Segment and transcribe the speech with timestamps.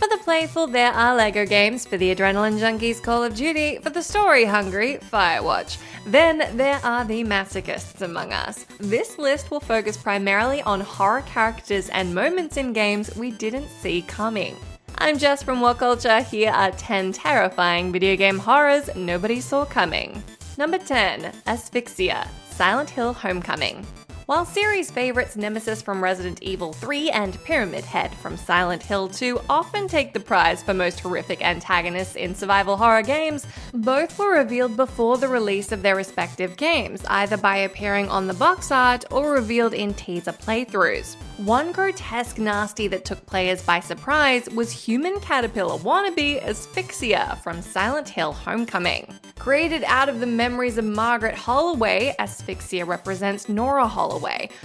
[0.00, 1.84] For the playful, there are LEGO games.
[1.84, 3.76] For the adrenaline junkies, Call of Duty.
[3.82, 5.76] For the story hungry, Firewatch.
[6.06, 8.64] Then there are the masochists among us.
[8.78, 14.00] This list will focus primarily on horror characters and moments in games we didn't see
[14.00, 14.56] coming.
[14.96, 16.22] I'm Jess from What Culture.
[16.22, 20.22] Here are 10 terrifying video game horrors nobody saw coming.
[20.56, 23.86] Number 10 Asphyxia Silent Hill Homecoming.
[24.30, 29.40] While series favorites Nemesis from Resident Evil 3 and Pyramid Head from Silent Hill 2
[29.50, 34.76] often take the prize for most horrific antagonists in survival horror games, both were revealed
[34.76, 39.32] before the release of their respective games, either by appearing on the box art or
[39.32, 41.16] revealed in teaser playthroughs.
[41.38, 48.08] One grotesque nasty that took players by surprise was human caterpillar wannabe Asphyxia from Silent
[48.08, 49.12] Hill Homecoming.
[49.40, 54.19] Created out of the memories of Margaret Holloway, Asphyxia represents Nora Holloway,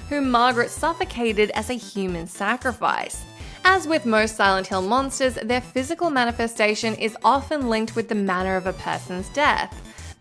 [0.09, 3.23] whom Margaret suffocated as a human sacrifice.
[3.63, 8.55] As with most Silent Hill monsters, their physical manifestation is often linked with the manner
[8.57, 9.73] of a person's death.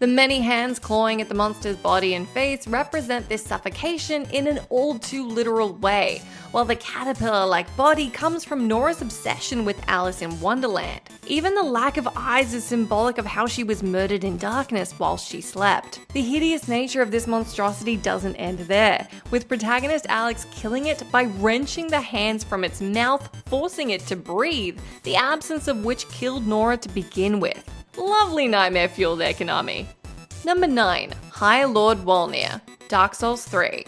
[0.05, 4.61] The many hands clawing at the monster's body and face represent this suffocation in an
[4.69, 6.21] all too literal way,
[6.51, 11.01] while the caterpillar like body comes from Nora's obsession with Alice in Wonderland.
[11.27, 15.17] Even the lack of eyes is symbolic of how she was murdered in darkness while
[15.17, 16.01] she slept.
[16.13, 21.25] The hideous nature of this monstrosity doesn't end there, with protagonist Alex killing it by
[21.39, 26.47] wrenching the hands from its mouth, forcing it to breathe, the absence of which killed
[26.47, 27.71] Nora to begin with.
[27.97, 29.87] Lovely nightmare fuel there, Konami.
[30.45, 31.11] Number 9.
[31.31, 33.87] High Lord Wolnir, Dark Souls 3.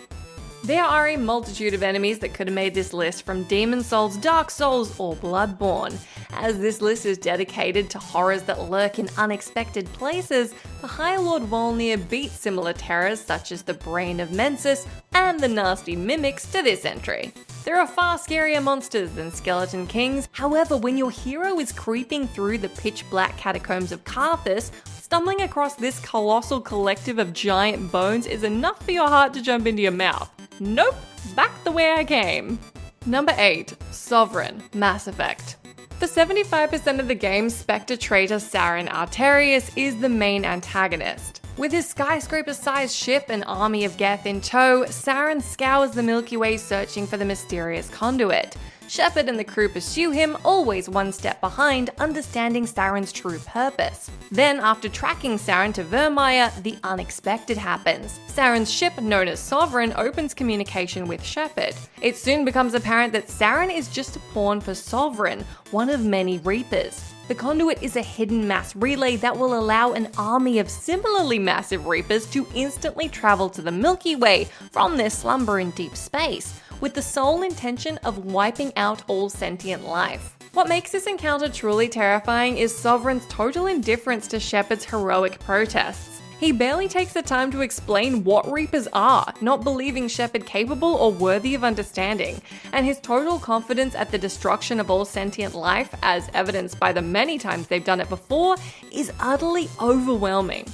[0.64, 4.16] There are a multitude of enemies that could have made this list from Demon's Souls,
[4.16, 5.94] Dark Souls, or Bloodborne.
[6.30, 11.42] As this list is dedicated to horrors that lurk in unexpected places, the High Lord
[11.42, 16.62] Wolnir beats similar terrors such as the Brain of Mensis and the nasty mimics to
[16.62, 17.34] this entry.
[17.66, 22.58] There are far scarier monsters than Skeleton Kings, however, when your hero is creeping through
[22.58, 24.70] the pitch black catacombs of Carthus,
[25.06, 29.64] stumbling across this colossal collective of giant bones is enough for your heart to jump
[29.64, 30.28] into your mouth.
[30.58, 30.96] Nope,
[31.36, 32.58] back the way I came.
[33.06, 35.58] Number 8 Sovereign Mass Effect.
[36.00, 41.40] For 75% of the game, Spectre traitor Saren Arterius is the main antagonist.
[41.56, 46.36] With his skyscraper sized ship and army of Geth in tow, Saren scours the Milky
[46.36, 48.56] Way searching for the mysterious conduit.
[48.88, 54.10] Shepard and the crew pursue him, always one step behind, understanding Saren's true purpose.
[54.30, 58.20] Then, after tracking Saren to Virmire, the unexpected happens.
[58.28, 61.74] Saren's ship, known as Sovereign, opens communication with Shepard.
[62.00, 66.38] It soon becomes apparent that Saren is just a pawn for Sovereign, one of many
[66.38, 67.12] Reapers.
[67.28, 71.86] The conduit is a hidden mass relay that will allow an army of similarly massive
[71.86, 76.94] Reapers to instantly travel to the Milky Way from their slumber in deep space, with
[76.94, 80.36] the sole intention of wiping out all sentient life.
[80.52, 86.16] What makes this encounter truly terrifying is Sovereign's total indifference to Shepard's heroic protests.
[86.38, 91.10] He barely takes the time to explain what Reapers are, not believing Shepard capable or
[91.10, 92.40] worthy of understanding,
[92.72, 97.00] and his total confidence at the destruction of all sentient life, as evidenced by the
[97.00, 98.56] many times they've done it before,
[98.92, 100.66] is utterly overwhelming.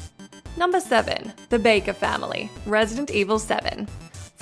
[0.56, 1.32] Number 7.
[1.48, 3.86] The Baker Family, Resident Evil 7.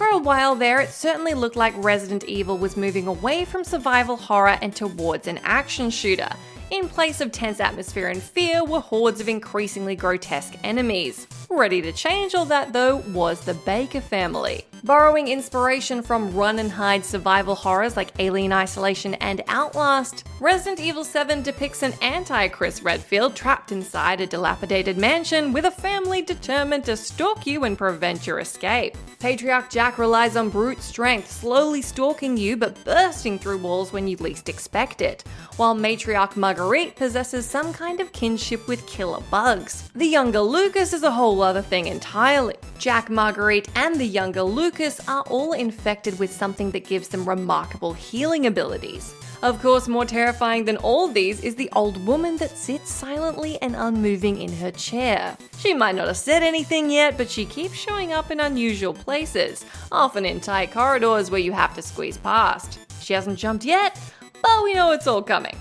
[0.01, 4.17] For a while there, it certainly looked like Resident Evil was moving away from survival
[4.17, 6.31] horror and towards an action shooter.
[6.71, 11.27] In place of tense atmosphere and fear were hordes of increasingly grotesque enemies.
[11.51, 14.65] Ready to change all that though was the Baker family.
[14.83, 21.05] Borrowing inspiration from run and hide survival horrors like Alien Isolation and Outlast, Resident Evil
[21.05, 26.87] 7 depicts an anti Chris Redfield trapped inside a dilapidated mansion with a family determined
[26.87, 28.97] to stalk you and prevent your escape.
[29.19, 34.17] Patriarch Jack relies on brute strength, slowly stalking you but bursting through walls when you
[34.17, 35.25] least expect it,
[35.57, 39.91] while matriarch Marguerite possesses some kind of kinship with killer bugs.
[39.95, 42.55] The younger Lucas is a whole other thing entirely.
[42.79, 47.93] Jack, Marguerite, and the younger Lucas are all infected with something that gives them remarkable
[47.93, 49.13] healing abilities.
[49.43, 53.75] Of course, more terrifying than all these is the old woman that sits silently and
[53.75, 55.37] unmoving in her chair.
[55.59, 59.65] She might not have said anything yet, but she keeps showing up in unusual places,
[59.91, 62.79] often in tight corridors where you have to squeeze past.
[63.01, 63.99] She hasn't jumped yet,
[64.41, 65.57] but we know it's all coming.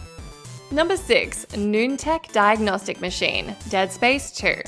[0.70, 4.62] Number 6 Noontech Diagnostic Machine, Dead Space 2.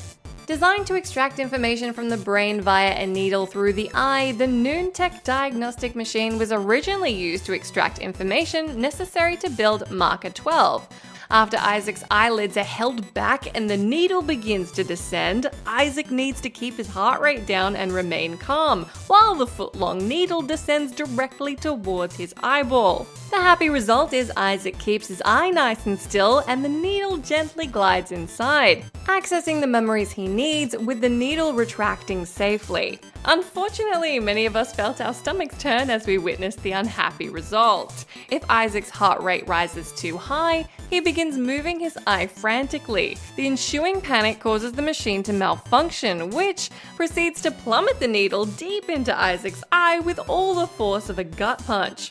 [0.46, 5.22] Designed to extract information from the brain via a needle through the eye, the Noontech
[5.22, 10.88] diagnostic machine was originally used to extract information necessary to build Marker 12.
[11.30, 16.50] After Isaac's eyelids are held back and the needle begins to descend, Isaac needs to
[16.50, 21.54] keep his heart rate down and remain calm, while the foot long needle descends directly
[21.54, 23.06] towards his eyeball.
[23.32, 27.66] The happy result is Isaac keeps his eye nice and still and the needle gently
[27.66, 33.00] glides inside, accessing the memories he needs with the needle retracting safely.
[33.24, 38.04] Unfortunately, many of us felt our stomachs turn as we witnessed the unhappy result.
[38.30, 43.16] If Isaac's heart rate rises too high, he begins moving his eye frantically.
[43.36, 48.90] The ensuing panic causes the machine to malfunction, which proceeds to plummet the needle deep
[48.90, 52.10] into Isaac's eye with all the force of a gut punch.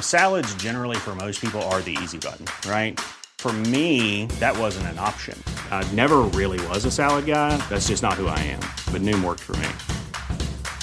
[0.00, 2.98] Salads, generally, for most people, are the easy button, right?
[3.38, 5.40] For me, that wasn't an option.
[5.70, 7.56] I never really was a salad guy.
[7.68, 8.60] That's just not who I am.
[8.90, 9.68] But Noom worked for me.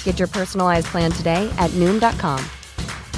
[0.04, 2.42] Get your personalized plan today at Noom.com.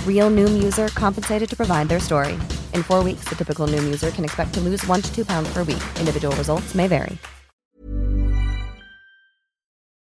[0.04, 2.32] Real Noom user compensated to provide their story.
[2.74, 5.48] In four weeks, the typical Noom user can expect to lose one to two pounds
[5.52, 5.82] per week.
[6.00, 7.16] Individual results may vary.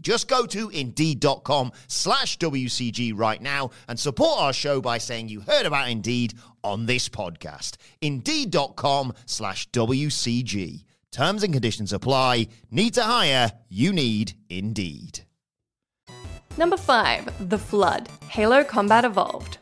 [0.00, 5.40] Just go to indeed.com slash WCG right now and support our show by saying you
[5.40, 6.34] heard about Indeed
[6.64, 7.76] on this podcast.
[8.00, 10.84] Indeed.com slash WCG.
[11.10, 12.48] Terms and conditions apply.
[12.70, 13.52] Need to hire?
[13.68, 15.20] You need Indeed.
[16.56, 19.58] Number 5 The Flood Halo Combat Evolved.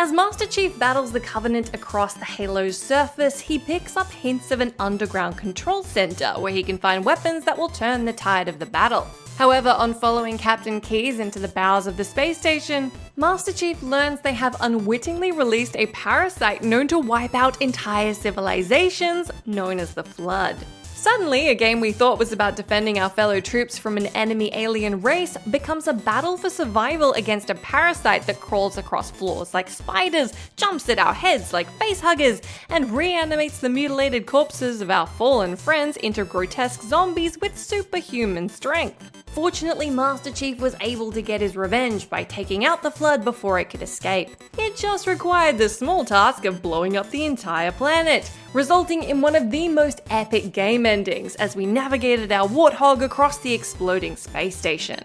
[0.00, 4.60] As Master Chief battles the Covenant across the Halo's surface, he picks up hints of
[4.60, 8.60] an underground control center where he can find weapons that will turn the tide of
[8.60, 9.08] the battle.
[9.38, 14.20] However, on following Captain Keyes into the bowels of the space station, Master Chief learns
[14.20, 20.02] they have unwittingly released a parasite known to wipe out entire civilizations, known as the
[20.02, 20.56] Flood.
[20.82, 25.00] Suddenly, a game we thought was about defending our fellow troops from an enemy alien
[25.02, 30.32] race becomes a battle for survival against a parasite that crawls across floors like spiders,
[30.56, 35.96] jumps at our heads like facehuggers, and reanimates the mutilated corpses of our fallen friends
[35.98, 39.17] into grotesque zombies with superhuman strength.
[39.38, 43.60] Fortunately, Master Chief was able to get his revenge by taking out the flood before
[43.60, 44.30] it could escape.
[44.58, 49.36] It just required the small task of blowing up the entire planet, resulting in one
[49.36, 54.56] of the most epic game endings as we navigated our warthog across the exploding space
[54.56, 54.98] station.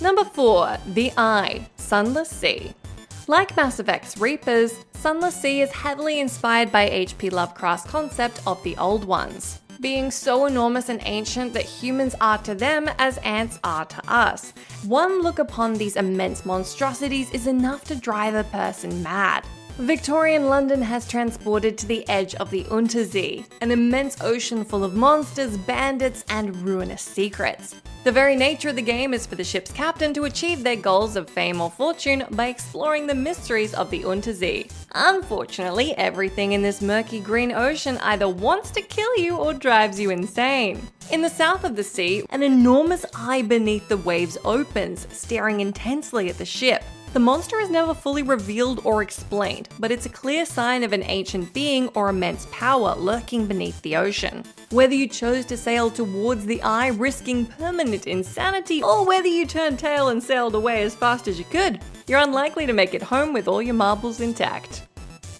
[0.00, 2.72] Number 4 The Eye Sunless Sea.
[3.26, 7.30] Like Mass Effect's Reapers, Sunless Sea is heavily inspired by H.P.
[7.30, 12.54] Lovecraft's concept of the Old Ones, being so enormous and ancient that humans are to
[12.54, 14.52] them as ants are to us.
[14.84, 19.44] One look upon these immense monstrosities is enough to drive a person mad.
[19.78, 24.94] Victorian London has transported to the edge of the Unterzee, an immense ocean full of
[24.94, 27.74] monsters, bandits, and ruinous secrets.
[28.04, 31.16] The very nature of the game is for the ship's captain to achieve their goals
[31.16, 34.70] of fame or fortune by exploring the mysteries of the Unterzee.
[34.94, 40.10] Unfortunately, everything in this murky green ocean either wants to kill you or drives you
[40.10, 40.86] insane.
[41.10, 46.30] In the south of the sea, an enormous eye beneath the waves opens, staring intensely
[46.30, 46.84] at the ship.
[47.14, 51.04] The monster is never fully revealed or explained, but it's a clear sign of an
[51.04, 54.42] ancient being or immense power lurking beneath the ocean.
[54.70, 59.78] Whether you chose to sail towards the eye, risking permanent insanity, or whether you turned
[59.78, 61.78] tail and sailed away as fast as you could,
[62.08, 64.82] you're unlikely to make it home with all your marbles intact.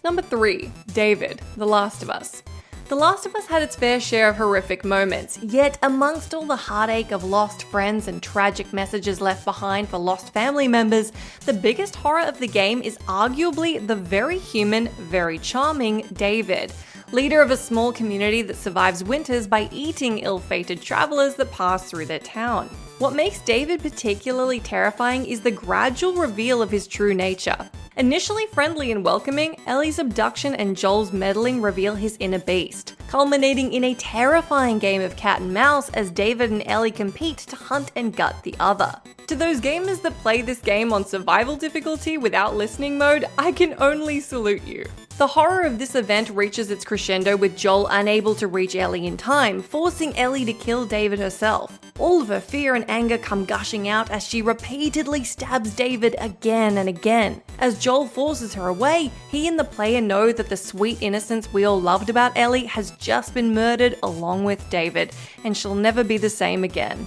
[0.04, 2.44] Number 3 David, The Last of Us.
[2.86, 6.54] The Last of Us had its fair share of horrific moments, yet, amongst all the
[6.54, 11.10] heartache of lost friends and tragic messages left behind for lost family members,
[11.46, 16.74] the biggest horror of the game is arguably the very human, very charming David.
[17.14, 21.88] Leader of a small community that survives winters by eating ill fated travelers that pass
[21.88, 22.66] through their town.
[22.98, 27.70] What makes David particularly terrifying is the gradual reveal of his true nature.
[27.96, 33.84] Initially friendly and welcoming, Ellie's abduction and Joel's meddling reveal his inner beast, culminating in
[33.84, 38.16] a terrifying game of cat and mouse as David and Ellie compete to hunt and
[38.16, 38.92] gut the other.
[39.28, 43.76] To those gamers that play this game on survival difficulty without listening mode, I can
[43.78, 44.84] only salute you.
[45.16, 49.16] The horror of this event reaches its crescendo with Joel unable to reach Ellie in
[49.16, 51.78] time, forcing Ellie to kill David herself.
[52.00, 56.78] All of her fear and anger come gushing out as she repeatedly stabs David again
[56.78, 57.40] and again.
[57.60, 61.64] As Joel forces her away, he and the player know that the sweet innocence we
[61.64, 65.12] all loved about Ellie has just been murdered along with David,
[65.44, 67.06] and she'll never be the same again.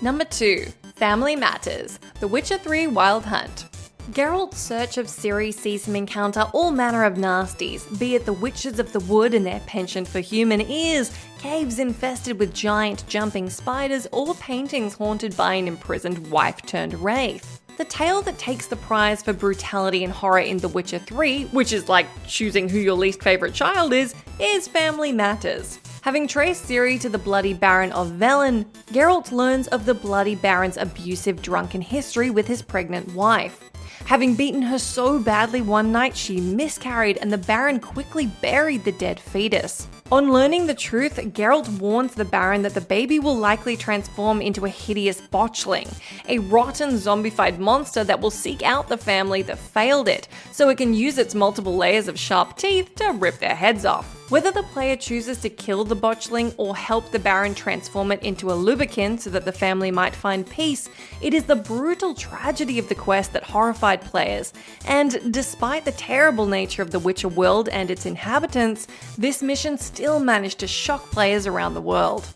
[0.00, 0.64] Number 2
[0.96, 3.66] Family Matters The Witcher 3 Wild Hunt.
[4.10, 8.78] Geralt's search of Ciri sees him encounter all manner of nasties, be it the witches
[8.78, 14.06] of the wood and their penchant for human ears, caves infested with giant jumping spiders,
[14.12, 17.62] or paintings haunted by an imprisoned wife turned wraith.
[17.78, 21.72] The tale that takes the prize for brutality and horror in The Witcher 3, which
[21.72, 25.78] is like choosing who your least favourite child is, is Family Matters.
[26.02, 30.76] Having traced Ciri to the Bloody Baron of Velen, Geralt learns of the Bloody Baron's
[30.76, 33.64] abusive drunken history with his pregnant wife.
[34.06, 38.92] Having beaten her so badly one night, she miscarried, and the Baron quickly buried the
[38.92, 39.88] dead fetus.
[40.12, 44.66] On learning the truth, Geralt warns the Baron that the baby will likely transform into
[44.66, 45.88] a hideous botchling,
[46.28, 50.76] a rotten zombified monster that will seek out the family that failed it, so it
[50.76, 54.23] can use its multiple layers of sharp teeth to rip their heads off.
[54.34, 58.50] Whether the player chooses to kill the botchling or help the Baron transform it into
[58.50, 60.88] a Lubberkin so that the family might find peace,
[61.22, 64.52] it is the brutal tragedy of the quest that horrified players.
[64.86, 70.18] And despite the terrible nature of the Witcher world and its inhabitants, this mission still
[70.18, 72.26] managed to shock players around the world.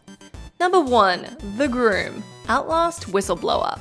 [0.61, 3.77] Number 1 The Groom Outlast Whistleblower.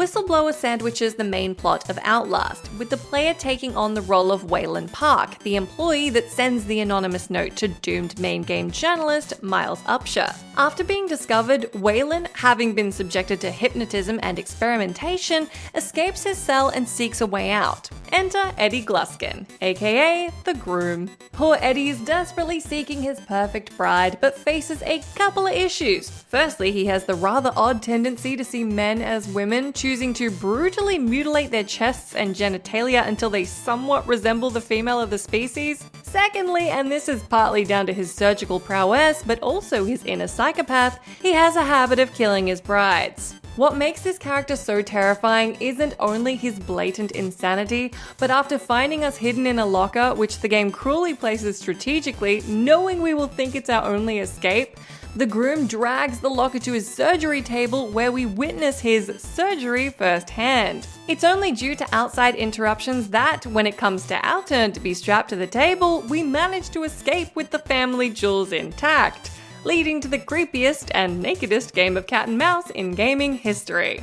[0.00, 4.44] Whistleblower sandwiches the main plot of Outlast, with the player taking on the role of
[4.44, 9.82] Waylon Park, the employee that sends the anonymous note to doomed main game journalist Miles
[9.82, 10.34] Upshur.
[10.56, 16.88] After being discovered, Waylon, having been subjected to hypnotism and experimentation, escapes his cell and
[16.88, 17.90] seeks a way out.
[18.12, 21.10] Enter Eddie Gluskin, aka the Groom.
[21.32, 26.10] Poor Eddie is desperately seeking his perfect bride, but faces a couple of issues.
[26.10, 31.50] Firstly, he has the rather odd tendency to see men as women, to brutally mutilate
[31.50, 35.84] their chests and genitalia until they somewhat resemble the female of the species.
[36.04, 41.00] Secondly, and this is partly down to his surgical prowess, but also his inner psychopath,
[41.20, 43.34] he has a habit of killing his brides.
[43.56, 49.16] What makes this character so terrifying isn't only his blatant insanity, but after finding us
[49.16, 53.68] hidden in a locker, which the game cruelly places strategically, knowing we will think it's
[53.68, 54.76] our only escape,
[55.16, 60.86] the groom drags the locker to his surgery table where we witness his surgery firsthand.
[61.08, 64.94] It's only due to outside interruptions that, when it comes to our turn to be
[64.94, 69.30] strapped to the table, we manage to escape with the family jewels intact.
[69.64, 74.02] leading to the creepiest and nakedest game of cat and mouse in gaming history.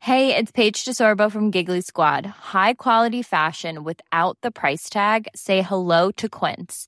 [0.00, 2.24] Hey, it's Paige DeSorbo from Giggly Squad.
[2.24, 5.28] High quality fashion without the price tag?
[5.34, 6.87] Say hello to Quince.